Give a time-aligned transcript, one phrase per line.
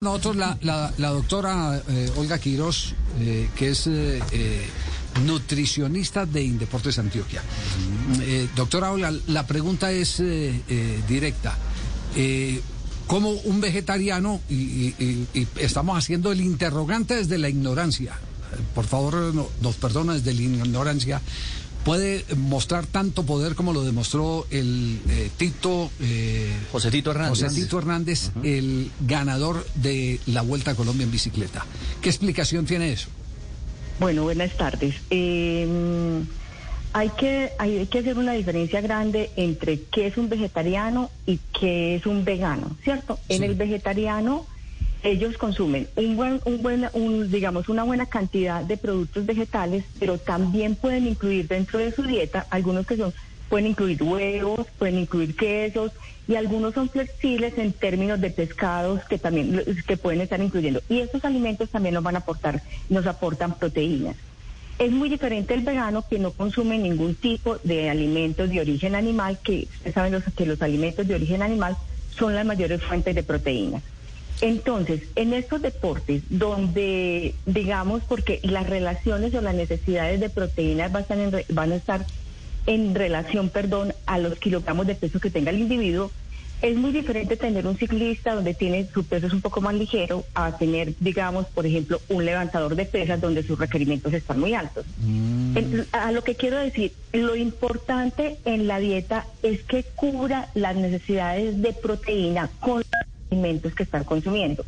[0.00, 4.20] Nosotros, la, la, la doctora eh, Olga Quiroz, eh, que es eh,
[5.26, 7.42] nutricionista de Indeportes Antioquia.
[8.20, 10.22] Eh, doctora Olga, la pregunta es
[11.08, 11.58] directa.
[13.08, 18.12] ¿Cómo un vegetariano, y, y- y- y estamos haciendo el interrogante desde la ignorancia,
[18.76, 21.20] por favor no- nos perdona desde la ignorancia,
[21.88, 25.90] puede mostrar tanto poder como lo demostró el eh, Tito...
[26.02, 27.30] eh, José Tito Hernández.
[27.30, 31.64] José Tito Hernández, el ganador de la Vuelta a Colombia en bicicleta.
[32.02, 33.08] ¿Qué explicación tiene eso?
[34.00, 34.96] Bueno, buenas tardes.
[35.08, 35.66] Eh,
[36.92, 41.96] hay, que, hay que hacer una diferencia grande entre qué es un vegetariano y qué
[41.96, 43.18] es un vegano, ¿cierto?
[43.30, 44.44] En el vegetariano
[45.02, 50.18] ellos consumen un buen, un buen, un, digamos, una buena cantidad de productos vegetales, pero
[50.18, 53.14] también pueden incluir dentro de su dieta algunos que son
[53.48, 55.92] pueden incluir huevos, pueden incluir quesos
[56.26, 60.82] y algunos son flexibles en términos de pescados que también que pueden estar incluyendo.
[60.90, 64.16] Y estos alimentos también nos van a aportar, nos aportan proteínas.
[64.78, 69.38] Es muy diferente el vegano que no consume ningún tipo de alimentos de origen animal,
[69.42, 71.76] que ustedes saben los- que los alimentos de origen animal
[72.16, 73.82] son las mayores fuentes de proteínas.
[74.40, 81.02] Entonces, en estos deportes donde, digamos, porque las relaciones o las necesidades de proteínas van
[81.02, 82.06] a estar en, re- van a estar
[82.66, 86.10] en relación, perdón, a los kilogramos de peso que tenga el individuo,
[86.60, 90.24] es muy diferente tener un ciclista donde tiene su peso es un poco más ligero
[90.34, 94.84] a tener, digamos, por ejemplo, un levantador de pesas donde sus requerimientos están muy altos.
[95.54, 100.74] En- a lo que quiero decir, lo importante en la dieta es que cubra las
[100.76, 102.82] necesidades de proteína con
[103.30, 104.64] alimentos que están consumiendo.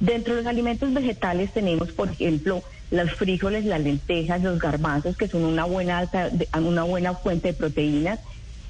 [0.00, 5.28] Dentro de los alimentos vegetales tenemos, por ejemplo, los frijoles, las lentejas, los garbanzos, que
[5.28, 8.20] son una buena, alta, una buena fuente de proteínas.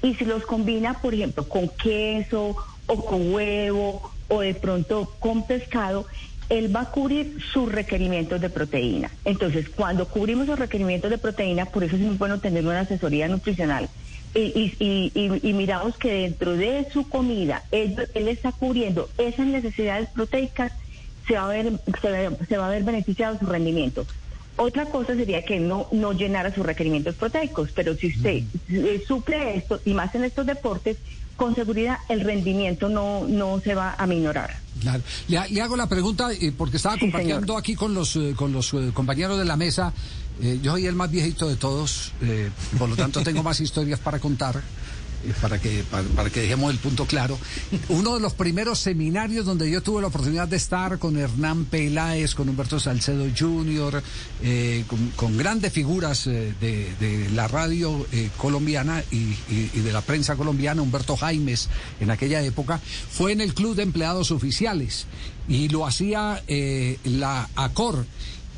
[0.01, 5.45] Y si los combina, por ejemplo, con queso o con huevo o de pronto con
[5.45, 6.05] pescado,
[6.49, 9.11] él va a cubrir sus requerimientos de proteína.
[9.25, 13.27] Entonces, cuando cubrimos los requerimientos de proteína, por eso es muy bueno tener una asesoría
[13.27, 13.89] nutricional.
[14.37, 19.09] Y, y- y- y- y miramos que dentro de su comida, él, él está cubriendo
[19.17, 20.71] esas necesidades proteicas,
[21.27, 21.71] se va a ver,
[22.01, 24.05] se va, se va a ver beneficiado su rendimiento.
[24.57, 29.55] Otra cosa sería que no, no llenara sus requerimientos proteicos, pero si usted eh, suple
[29.57, 30.97] esto, y más en estos deportes,
[31.35, 34.55] con seguridad el rendimiento no, no se va a minorar.
[34.81, 35.01] Claro.
[35.27, 37.59] Le, le hago la pregunta eh, porque estaba Sí, compartiendo señor.
[37.59, 39.93] aquí con los, eh, con los eh, compañeros de la mesa.
[40.41, 43.99] Eh, yo soy el más viejito de todos, eh, por lo tanto tengo más historias
[43.99, 44.57] para contar.
[44.57, 47.39] eh, Para que, para, que dejemos el punto claro.
[47.89, 52.35] Uno de los primeros seminarios donde yo tuve la oportunidad de estar con Hernán Peláez,
[52.35, 54.03] con Humberto Salcedo Jr.,
[55.15, 58.05] con, grandes figuras de, la radio
[58.37, 59.33] colombiana y,
[59.79, 61.67] de la prensa colombiana, Humberto Jaimes,
[61.99, 65.07] en aquella época, fue en el Club de Empleados Oficiales
[65.49, 66.43] y lo hacía
[67.03, 68.05] la ACOR.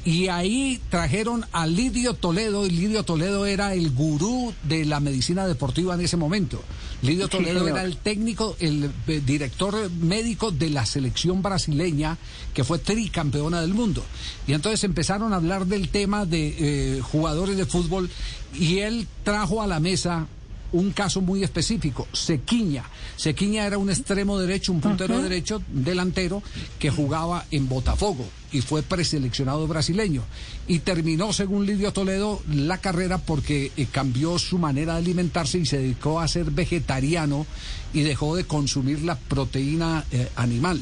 [0.06, 5.46] Y ahí trajeron a Lidio Toledo, y Lidio Toledo era el gurú de la medicina
[5.46, 6.62] deportiva en ese momento.
[7.02, 7.70] Lidio Sí, Toledo señor.
[7.78, 12.18] era el técnico, el eh, director médico de la selección brasileña,
[12.54, 14.04] que fue tricampeona del mundo.
[14.48, 16.56] Y entonces empezaron a hablar del tema de
[16.98, 18.10] eh, jugadores de fútbol,
[18.54, 20.28] y él trajo a la mesa
[20.72, 22.84] un caso muy específico, Sequiña.
[23.16, 26.42] Sequiña era un extremo derecho, un puntero derecho, delantero,
[26.78, 30.24] que jugaba en Botafogo y fue preseleccionado brasileño.
[30.68, 35.66] Y terminó, según Lidio Toledo, la carrera porque eh, cambió su manera de alimentarse y
[35.66, 37.46] se dedicó a ser vegetariano
[37.94, 40.82] y dejó de consumir la proteína eh, animal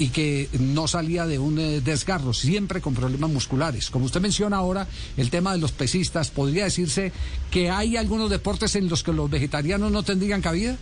[0.00, 3.90] y que no salía de un eh, desgarro, siempre con problemas musculares.
[3.90, 4.88] Como usted menciona ahora,
[5.18, 7.12] el tema de los pesistas, ¿podría decirse
[7.50, 10.78] que hay algunos deportes en los que los vegetarianos no tendrían cabida?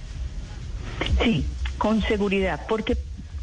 [1.20, 1.44] Sí,
[1.78, 2.96] con seguridad, porque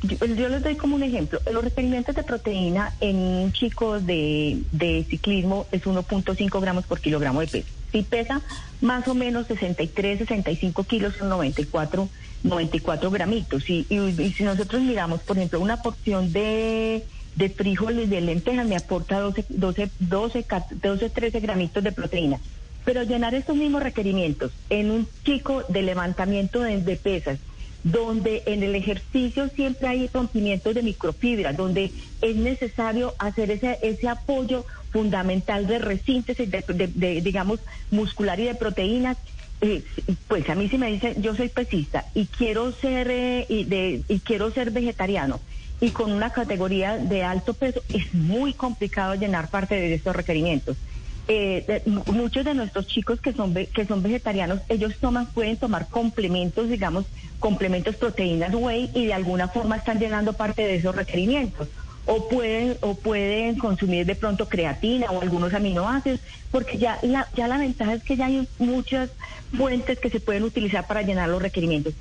[0.03, 1.41] yo, yo les doy como un ejemplo.
[1.51, 7.41] Los requerimientos de proteína en un chico de, de ciclismo es 1.5 gramos por kilogramo
[7.41, 7.67] de peso.
[7.95, 8.41] Si pesa
[8.81, 12.09] más o menos 63, 65 kilos, son 94,
[12.43, 13.69] 94 gramitos.
[13.69, 17.05] Y, y- y si nosotros miramos, por ejemplo, una porción de,
[17.35, 22.37] de frijoles de lentejas me aporta 12, 12, 12, 14, 12, 13 gramitos de proteína.
[22.83, 27.39] Pero llenar estos mismos requerimientos en un chico de levantamiento de, de pesas,
[27.85, 34.09] donde en el ejercicio siempre hay rompimientos de microfibra, donde es necesario hacer ese, ese
[34.09, 36.63] apoyo fundamental de resíntesis, de,
[36.95, 37.59] de- digamos,
[37.91, 39.17] muscular y de proteínas.
[39.61, 39.83] eh,
[40.27, 44.19] pues a mí si me dice, yo soy pesista y quiero ser eh, y, y
[44.21, 45.39] quiero ser vegetariano
[45.79, 50.77] y con una categoría de alto peso, es muy complicado llenar parte de estos requerimientos.
[51.27, 56.69] Eh, muchos de nuestros chicos que son que son vegetarianos, ellos toman pueden tomar complementos,
[56.69, 57.05] digamos,
[57.39, 61.67] complementos proteínas whey y de alguna forma están llenando parte de esos requerimientos.
[62.07, 66.19] O pueden o pueden consumir de pronto creatina o algunos aminoácidos,
[66.51, 69.09] porque ya la ya la ventaja es que ya hay muchas
[69.57, 71.95] fuentes que se pueden utilizar para llenar los requerimientos.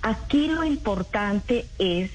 [0.00, 2.10] Aquí lo importante es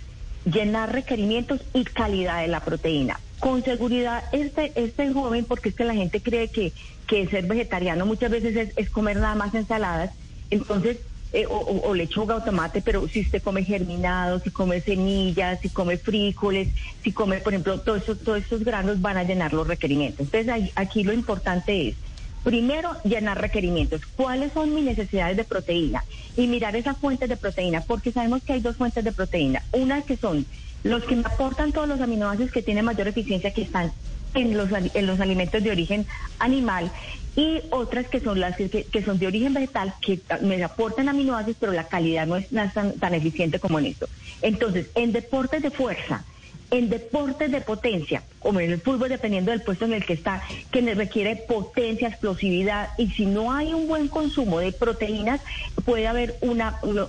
[0.51, 5.84] llenar requerimientos y calidad de la proteína con seguridad este, este joven, porque es que
[5.84, 6.74] la gente cree que,
[7.08, 10.12] que ser vegetariano muchas veces es, comer nada más ensaladas,
[10.50, 10.98] entonces,
[11.34, 15.98] eh, o, lechuga o tomate, pero si usted come germinado, si come semillas, si come
[15.98, 16.70] frijoles,
[17.04, 20.28] si come, por ejemplo, todos estos, todos estos granos van a llenar los requerimientos.
[20.32, 21.96] Entonces, aquí lo importante es,
[22.45, 24.01] primero, llenar requerimientos.
[24.15, 26.06] ¿Cuáles son mis necesidades de proteína?
[26.38, 29.63] Y mirar esas fuentes de proteína, porque sabemos que hay dos fuentes de proteína.
[29.71, 30.45] Una que son
[30.83, 33.92] los que me aportan todos los aminoácidos que tienen mayor eficiencia que están
[34.36, 36.06] en los, en los alimentos de origen
[36.38, 36.92] animal
[37.36, 41.71] y otras que son las que, son de origen vegetal que me aportan aminoácidos pero
[41.71, 44.07] la calidad no es, tan, tan eficiente como en esto.
[44.44, 46.24] Entonces, en deportes de fuerza,
[46.71, 50.44] en deportes de potencia, como en el fútbol, dependiendo del puesto en el que está,
[50.71, 55.41] que requiere potencia, explosividad, y si no hay un buen consumo de proteínas,
[55.83, 57.07] puede haber una, no,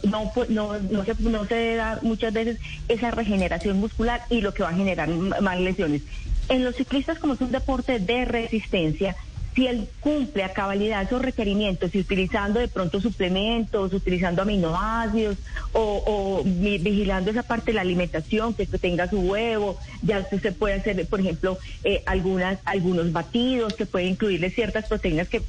[0.49, 2.59] no, no, se, no se da muchas veces
[2.89, 6.03] esa regeneración muscular y lo que va a generar más lesiones.
[6.49, 9.17] En los ciclistas, como es un deporte de resistencia,
[9.57, 15.39] si él cumple a cabalidad esos requerimientos y utilizando de pronto suplementos, utilizando aminoácidos
[15.73, 20.75] o, vigilando esa parte de la alimentación, que tenga su huevo, ya usted se puede
[20.75, 25.41] hacer, por ejemplo, eh, algunas, algunos batidos que pueden incluirle ciertas proteínas que,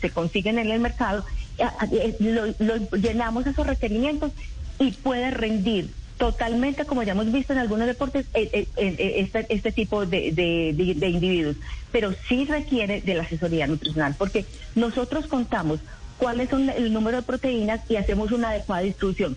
[0.00, 1.24] se consiguen en el mercado,
[1.58, 4.30] eh, eh, llenamos esos requerimientos
[4.78, 9.46] y puede rendir totalmente, como ya hemos visto en algunos deportes, eh, eh, eh, este,
[9.48, 11.56] este, tipo de, de, individuos.
[11.92, 14.44] Pero sí requiere de la asesoría nutricional, porque
[14.74, 15.80] nosotros contamos
[16.18, 19.36] cuáles son el número de proteínas y hacemos una adecuada distribución.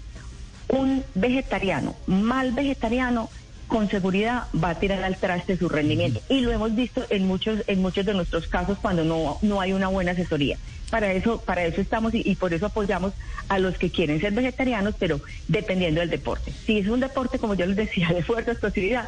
[0.68, 3.30] Un vegetariano, mal vegetariano,
[3.72, 6.20] con seguridad va a tirar al traste su rendimiento.
[6.28, 9.72] Y lo hemos visto en muchos, en muchos de nuestros casos cuando no, no hay
[9.72, 10.58] una buena asesoría.
[10.90, 13.14] Para eso, para eso estamos y, por eso apoyamos
[13.48, 16.52] a los que quieren ser vegetarianos, pero dependiendo del deporte.
[16.66, 19.08] Si es un deporte, como yo les decía, de fuerza explosividad,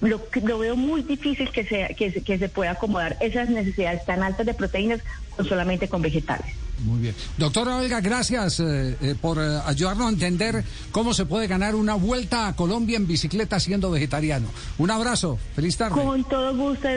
[0.00, 4.22] lo, lo veo muy difícil que, sea, que, que se pueda acomodar esas necesidades tan
[4.22, 5.00] altas de proteínas
[5.48, 6.54] solamente con vegetales.
[6.82, 7.14] Muy bien.
[7.38, 11.94] Doctora Olga, gracias eh, eh, por eh, ayudarnos a entender cómo se puede ganar una
[11.94, 14.48] vuelta a Colombia en bicicleta siendo vegetariano.
[14.78, 15.94] Un abrazo, feliz tarde.
[15.94, 16.88] Con todo gusto,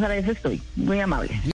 [0.00, 0.60] para eso estoy.
[0.76, 1.40] Muy amable.